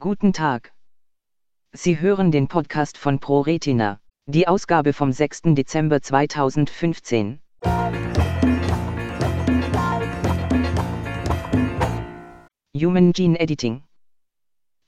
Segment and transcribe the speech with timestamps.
[0.00, 0.72] Guten Tag.
[1.70, 5.54] Sie hören den Podcast von ProRetina, die Ausgabe vom 6.
[5.54, 7.38] Dezember 2015.
[12.76, 13.84] Human Gene Editing.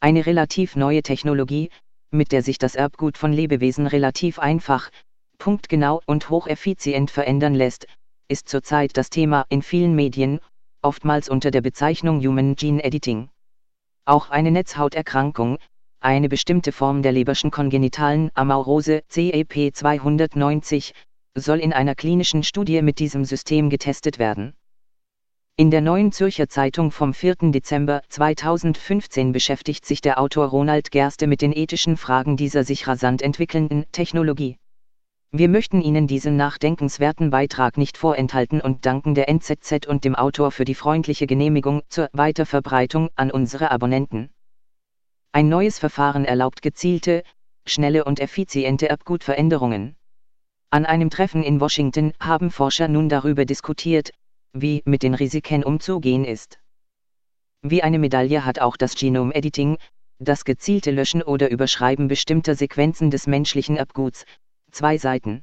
[0.00, 1.70] Eine relativ neue Technologie,
[2.10, 4.90] mit der sich das Erbgut von Lebewesen relativ einfach,
[5.38, 7.86] punktgenau und hocheffizient verändern lässt,
[8.26, 10.40] ist zurzeit das Thema in vielen Medien,
[10.82, 13.30] oftmals unter der Bezeichnung Human Gene Editing.
[14.08, 15.58] Auch eine Netzhauterkrankung,
[15.98, 20.94] eine bestimmte Form der Leberschen kongenitalen Amaurose CEP 290,
[21.34, 24.54] soll in einer klinischen Studie mit diesem System getestet werden.
[25.56, 27.50] In der Neuen Zürcher Zeitung vom 4.
[27.50, 33.22] Dezember 2015 beschäftigt sich der Autor Ronald Gerste mit den ethischen Fragen dieser sich rasant
[33.22, 34.56] entwickelnden Technologie.
[35.38, 40.50] Wir möchten Ihnen diesen nachdenkenswerten Beitrag nicht vorenthalten und danken der NZZ und dem Autor
[40.50, 44.30] für die freundliche Genehmigung zur Weiterverbreitung an unsere Abonnenten.
[45.32, 47.22] Ein neues Verfahren erlaubt gezielte,
[47.66, 49.94] schnelle und effiziente Erbgutveränderungen.
[50.70, 54.12] An einem Treffen in Washington haben Forscher nun darüber diskutiert,
[54.54, 56.60] wie mit den Risiken umzugehen ist.
[57.60, 59.76] Wie eine Medaille hat auch das Genom-Editing,
[60.18, 64.24] das gezielte Löschen oder Überschreiben bestimmter Sequenzen des menschlichen Erbguts,
[64.76, 65.42] zwei Seiten.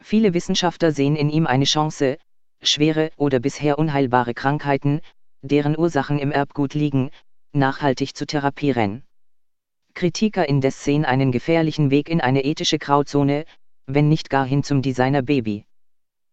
[0.00, 2.16] Viele Wissenschaftler sehen in ihm eine Chance,
[2.62, 5.02] schwere oder bisher unheilbare Krankheiten,
[5.42, 7.10] deren Ursachen im Erbgut liegen,
[7.52, 9.04] nachhaltig zu therapieren.
[9.92, 13.44] Kritiker indes sehen einen gefährlichen Weg in eine ethische Grauzone,
[13.86, 15.66] wenn nicht gar hin zum Designer-Baby.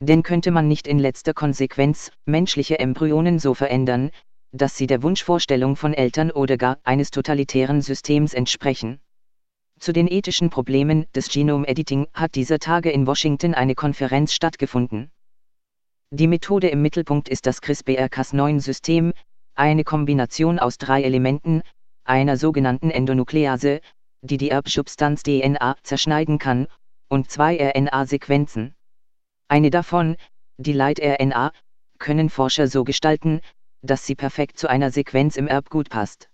[0.00, 4.10] Denn könnte man nicht in letzter Konsequenz menschliche Embryonen so verändern,
[4.50, 9.00] dass sie der Wunschvorstellung von Eltern oder gar eines totalitären Systems entsprechen?
[9.80, 15.10] Zu den ethischen Problemen des Genome-Editing hat dieser Tage in Washington eine Konferenz stattgefunden.
[16.10, 19.14] Die Methode im Mittelpunkt ist das CRISPR-Cas9-System,
[19.54, 21.62] eine Kombination aus drei Elementen,
[22.04, 23.80] einer sogenannten Endonuklease,
[24.20, 26.66] die die Erbsubstanz DNA zerschneiden kann,
[27.08, 28.74] und zwei RNA-Sequenzen.
[29.48, 30.16] Eine davon,
[30.58, 31.52] die Leit-RNA,
[31.98, 33.40] können Forscher so gestalten,
[33.80, 36.29] dass sie perfekt zu einer Sequenz im Erbgut passt.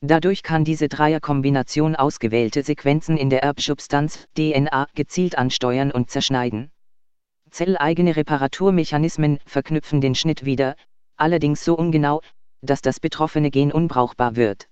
[0.00, 6.70] Dadurch kann diese Dreierkombination ausgewählte Sequenzen in der Erbsubstanz DNA gezielt ansteuern und zerschneiden.
[7.50, 10.76] Zelleigene Reparaturmechanismen verknüpfen den Schnitt wieder,
[11.16, 12.20] allerdings so ungenau,
[12.60, 14.68] dass das betroffene Gen unbrauchbar wird.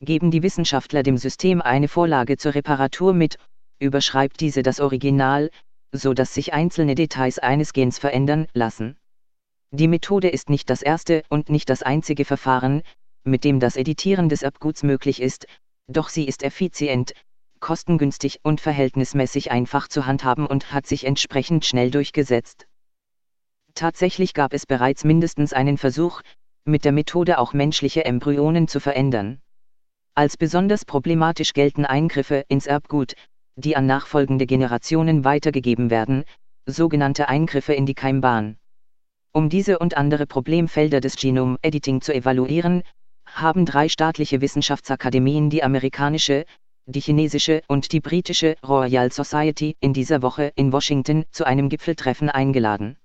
[0.00, 3.36] Geben die Wissenschaftler dem System eine Vorlage zur Reparatur mit,
[3.80, 5.50] überschreibt diese das Original,
[5.90, 8.96] so dass sich einzelne Details eines Gens verändern lassen.
[9.72, 12.82] Die Methode ist nicht das erste und nicht das einzige Verfahren,
[13.24, 15.46] mit dem das Editieren des Erbguts möglich ist,
[15.88, 17.12] doch sie ist effizient,
[17.60, 22.66] kostengünstig und verhältnismäßig einfach zu handhaben und hat sich entsprechend schnell durchgesetzt.
[23.74, 26.22] Tatsächlich gab es bereits mindestens einen Versuch,
[26.64, 29.40] mit der Methode auch menschliche Embryonen zu verändern.
[30.14, 33.14] Als besonders problematisch gelten Eingriffe ins Erbgut,
[33.56, 36.24] die an nachfolgende Generationen weitergegeben werden,
[36.66, 38.56] sogenannte Eingriffe in die Keimbahn.
[39.32, 42.82] Um diese und andere Problemfelder des Genom-Editing zu evaluieren,
[43.34, 46.44] haben drei staatliche Wissenschaftsakademien die amerikanische,
[46.86, 52.28] die chinesische und die britische Royal Society in dieser Woche in Washington zu einem Gipfeltreffen
[52.28, 52.96] eingeladen.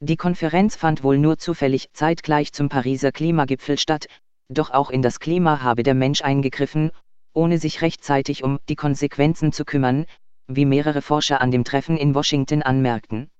[0.00, 4.06] Die Konferenz fand wohl nur zufällig zeitgleich zum Pariser Klimagipfel statt,
[4.48, 6.90] doch auch in das Klima habe der Mensch eingegriffen,
[7.32, 10.06] ohne sich rechtzeitig um die Konsequenzen zu kümmern,
[10.46, 13.31] wie mehrere Forscher an dem Treffen in Washington anmerkten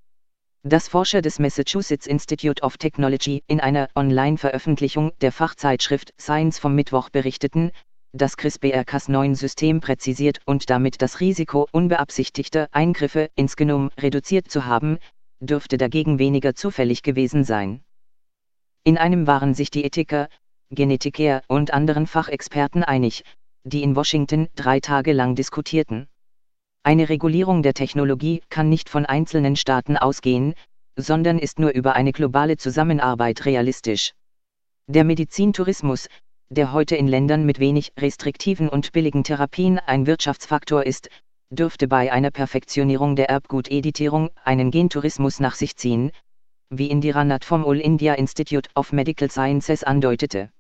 [0.65, 7.11] dass Forscher des Massachusetts Institute of Technology in einer Online-Veröffentlichung der Fachzeitschrift Science vom Mittwoch
[7.11, 7.73] berichteten,
[8.12, 14.99] das CRISPR-Cas9-System präzisiert und damit das Risiko unbeabsichtigter Eingriffe ins Genom reduziert zu haben,
[15.41, 17.83] dürfte dagegen weniger zufällig gewesen sein.
[18.84, 20.28] In einem waren sich die Ethiker,
[20.71, 23.25] Genetiker und anderen Fachexperten einig,
[23.65, 26.06] die in Washington drei Tage lang diskutierten.
[26.84, 30.54] Eine Regulierung der Technologie kann nicht von einzelnen Staaten ausgehen,
[30.97, 34.15] sondern ist nur über eine globale Zusammenarbeit realistisch.
[34.88, 36.09] Der Medizintourismus,
[36.50, 41.09] der heute in Ländern mit wenig restriktiven und billigen Therapien ein Wirtschaftsfaktor ist,
[41.51, 46.10] dürfte bei einer Perfektionierung der Erbguteditierung einen Gentourismus nach sich ziehen,
[46.68, 50.51] wie Indira Nath vom All India Institute of Medical Sciences andeutete.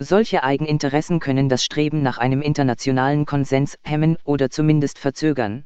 [0.00, 5.64] Solche Eigeninteressen können das Streben nach einem internationalen Konsens hemmen oder zumindest verzögern.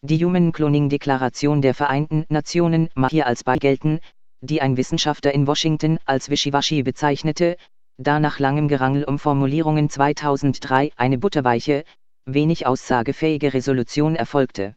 [0.00, 4.00] Die Human Cloning Deklaration der Vereinten Nationen mag hier als beigelten,
[4.40, 7.58] die ein Wissenschaftler in Washington als Wischiwaschi bezeichnete,
[7.98, 11.84] da nach langem Gerangel um Formulierungen 2003 eine butterweiche,
[12.24, 14.74] wenig aussagefähige Resolution erfolgte.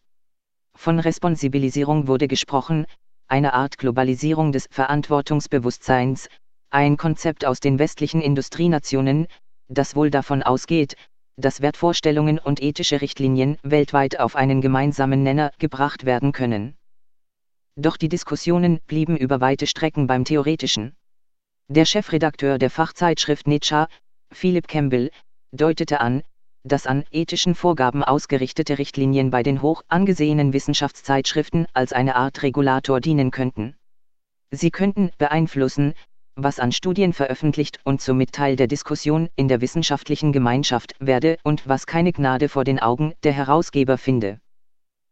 [0.76, 2.86] Von Responsibilisierung wurde gesprochen,
[3.30, 6.28] eine Art Globalisierung des Verantwortungsbewusstseins,
[6.74, 9.28] ein Konzept aus den westlichen Industrienationen,
[9.68, 10.96] das wohl davon ausgeht,
[11.36, 16.76] dass Wertvorstellungen und ethische Richtlinien weltweit auf einen gemeinsamen Nenner gebracht werden können.
[17.76, 20.96] Doch die Diskussionen blieben über weite Strecken beim Theoretischen.
[21.68, 23.88] Der Chefredakteur der Fachzeitschrift Nature,
[24.32, 25.12] Philip Campbell,
[25.52, 26.24] deutete an,
[26.64, 33.00] dass an ethischen Vorgaben ausgerichtete Richtlinien bei den hoch angesehenen Wissenschaftszeitschriften als eine Art Regulator
[33.00, 33.76] dienen könnten.
[34.52, 35.94] Sie könnten beeinflussen,
[36.36, 41.68] was an Studien veröffentlicht und somit Teil der Diskussion in der wissenschaftlichen Gemeinschaft werde und
[41.68, 44.40] was keine Gnade vor den Augen der Herausgeber finde.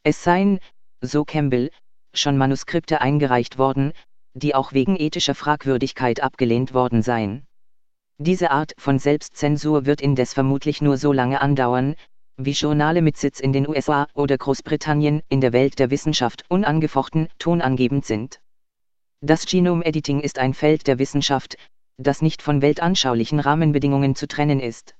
[0.03, 0.59] Es seien,
[1.01, 1.69] so Campbell,
[2.13, 3.93] schon Manuskripte eingereicht worden,
[4.33, 7.45] die auch wegen ethischer Fragwürdigkeit abgelehnt worden seien.
[8.17, 11.95] Diese Art von Selbstzensur wird indes vermutlich nur so lange andauern,
[12.37, 17.29] wie Journale mit Sitz in den USA oder Großbritannien in der Welt der Wissenschaft unangefochten
[17.39, 18.39] tonangebend sind.
[19.23, 21.55] Das Genom-Editing ist ein Feld der Wissenschaft,
[21.97, 24.95] das nicht von weltanschaulichen Rahmenbedingungen zu trennen ist.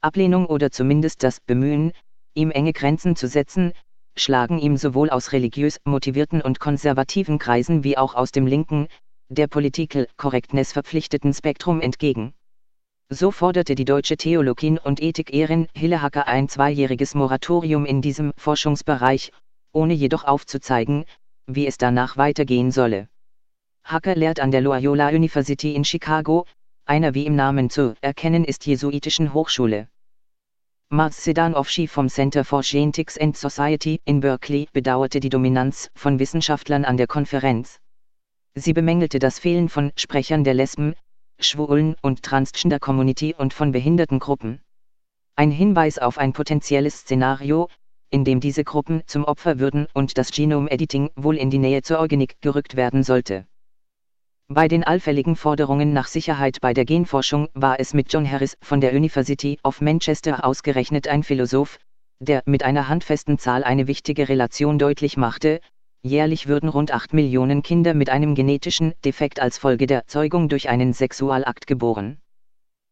[0.00, 1.90] Ablehnung oder zumindest das Bemühen,
[2.34, 3.72] ihm enge Grenzen zu setzen,
[4.16, 8.86] schlagen ihm sowohl aus religiös motivierten und konservativen Kreisen wie auch aus dem linken,
[9.28, 12.34] der Political Correctness verpflichteten Spektrum entgegen.
[13.08, 19.32] So forderte die deutsche Theologin und Ethikerin Hille Hacker ein zweijähriges Moratorium in diesem Forschungsbereich,
[19.72, 21.04] ohne jedoch aufzuzeigen,
[21.48, 23.08] wie es danach weitergehen solle.
[23.90, 26.46] Hacker lehrt an der Loyola University in Chicago,
[26.84, 29.88] einer wie im Namen zu erkennen ist jesuitischen Hochschule.
[30.90, 36.84] Marz Sedanowski vom Center for Genetics and Society in Berkeley bedauerte die Dominanz von Wissenschaftlern
[36.84, 37.80] an der Konferenz.
[38.54, 40.94] Sie bemängelte das Fehlen von Sprechern der Lesben,
[41.40, 44.60] Schwulen und Transgender Community und von Behindertengruppen.
[45.34, 47.68] Ein Hinweis auf ein potenzielles Szenario,
[48.10, 51.98] in dem diese Gruppen zum Opfer würden und das Genome-Editing wohl in die Nähe zur
[51.98, 53.46] Eugenik gerückt werden sollte.
[54.52, 58.80] Bei den allfälligen Forderungen nach Sicherheit bei der Genforschung war es mit John Harris von
[58.80, 61.78] der University of Manchester ausgerechnet ein Philosoph,
[62.18, 65.60] der mit einer handfesten Zahl eine wichtige Relation deutlich machte,
[66.02, 70.68] jährlich würden rund 8 Millionen Kinder mit einem genetischen Defekt als Folge der Zeugung durch
[70.68, 72.18] einen Sexualakt geboren.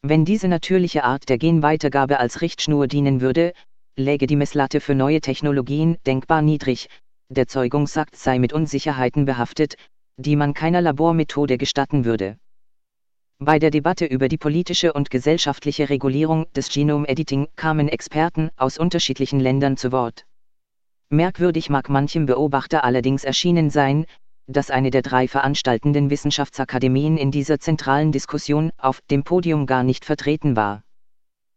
[0.02, 3.52] Wenn diese natürliche Art der Genweitergabe als Richtschnur dienen würde,
[3.96, 6.88] läge die Messlatte für neue Technologien denkbar niedrig,
[7.28, 9.74] der Zeugungsakt sei mit Unsicherheiten behaftet,
[10.18, 12.38] die man keiner Labormethode gestatten würde.
[13.38, 19.38] Bei der Debatte über die politische und gesellschaftliche Regulierung des Genome-Editing kamen Experten aus unterschiedlichen
[19.38, 20.26] Ländern zu Wort.
[21.08, 24.06] Merkwürdig mag manchem Beobachter allerdings erschienen sein,
[24.48, 30.04] dass eine der drei veranstaltenden Wissenschaftsakademien in dieser zentralen Diskussion auf dem Podium gar nicht
[30.04, 30.82] vertreten war.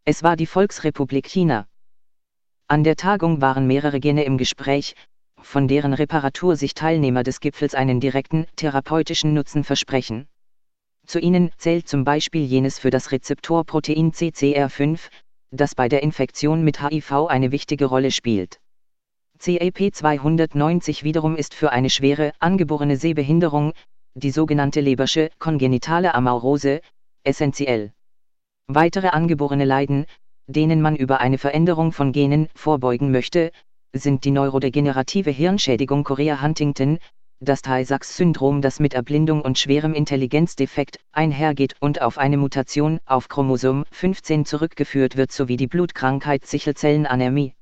[0.05, 1.67] Es war die Volksrepublik China.
[2.67, 4.93] An der Tagung waren mehrere Gene im Gespräch,
[5.41, 10.27] von deren Reparatur sich Teilnehmer des Gipfels einen direkten therapeutischen Nutzen versprechen.
[11.05, 15.09] Zu ihnen zählt zum Beispiel jenes für das Rezeptorprotein CCR5,
[15.51, 18.59] das bei der Infektion mit HIV eine wichtige Rolle spielt.
[19.39, 23.73] CAP290 wiederum ist für eine schwere, angeborene Sehbehinderung,
[24.13, 26.81] die sogenannte Lebersche kongenitale Amaurose,
[27.23, 27.91] essentiell.
[28.67, 30.05] Weitere angeborene Leiden,
[30.47, 33.51] denen man über eine Veränderung von Genen vorbeugen möchte,
[33.93, 36.99] sind die neurodegenerative Hirnschädigung Korea-Huntington,
[37.39, 43.83] das Tay-Sachs-Syndrom, das mit Erblindung und schwerem Intelligenzdefekt einhergeht und auf eine Mutation auf Chromosom
[43.91, 47.55] 15 zurückgeführt wird sowie die Blutkrankheit Sichelzellenanämie.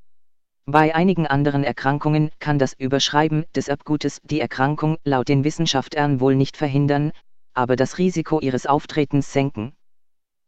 [0.66, 6.36] Bei einigen anderen Erkrankungen kann das Überschreiben des Erbgutes die Erkrankung laut den Wissenschaftlern wohl
[6.36, 7.12] nicht verhindern,
[7.54, 9.74] aber das Risiko ihres Auftretens senken.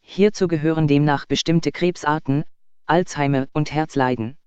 [0.02, 2.44] Hierzu gehören demnach bestimmte Krebsarten,
[2.86, 4.38] Alzheimer und Herzleiden.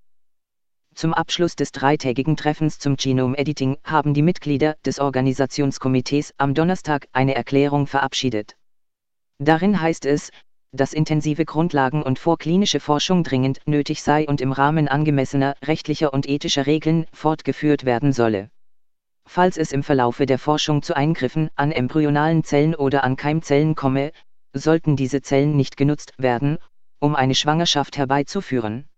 [0.94, 7.08] Zum Abschluss des dreitägigen Treffens zum Genome Editing haben die Mitglieder des Organisationskomitees am Donnerstag
[7.12, 8.56] eine Erklärung verabschiedet.
[9.38, 10.30] Darin heißt es,
[10.70, 16.28] dass intensive Grundlagen- und vorklinische Forschung dringend nötig sei und im Rahmen angemessener rechtlicher und
[16.28, 18.50] ethischer Regeln fortgeführt werden solle.
[19.26, 24.12] Falls es im Verlaufe der Forschung zu Eingriffen an embryonalen Zellen oder an Keimzellen komme,
[24.52, 26.58] sollten diese Zellen nicht genutzt werden,
[27.00, 28.88] um eine Schwangerschaft herbeizuführen.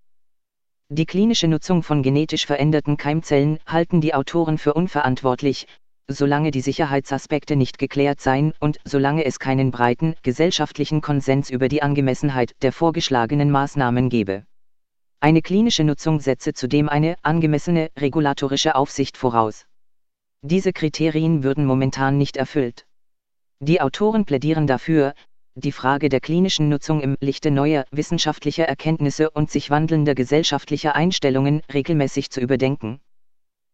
[0.89, 5.67] Die klinische Nutzung von genetisch veränderten Keimzellen halten die Autoren für unverantwortlich,
[6.07, 11.83] solange die Sicherheitsaspekte nicht geklärt seien und solange es keinen breiten gesellschaftlichen Konsens über die
[11.83, 14.47] Angemessenheit der vorgeschlagenen Maßnahmen gebe.
[15.19, 19.67] Eine klinische Nutzung setze zudem eine angemessene regulatorische Aufsicht voraus.
[20.43, 22.87] Diese Kriterien würden momentan nicht erfüllt.
[23.59, 25.15] Die Autoren plädieren dafür,
[25.59, 31.63] die Frage der klinischen Nutzung im Lichte neuer wissenschaftlicher Erkenntnisse und sich wandelnder gesellschaftlicher Einstellungen
[31.73, 33.01] regelmäßig zu überdenken.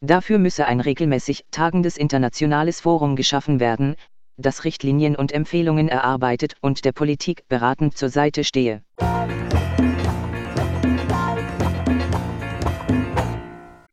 [0.01, 3.97] Dafür müsse ein regelmäßig tagendes internationales Forum geschaffen werden,
[4.37, 8.85] das Richtlinien und Empfehlungen erarbeitet und der Politik beratend zur Seite stehe.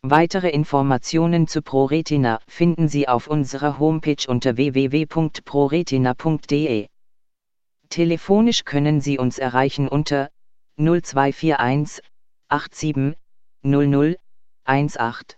[0.04, 6.89] Weitere Informationen zu ProRetina finden Sie auf unserer Homepage unter www.proretina.de.
[7.90, 10.30] Telefonisch können Sie uns erreichen unter
[10.78, 12.02] 0241
[12.52, 13.18] 87
[13.64, 14.18] 00
[14.64, 15.38] 18.